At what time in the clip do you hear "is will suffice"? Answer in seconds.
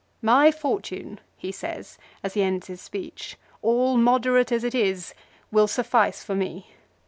4.73-6.23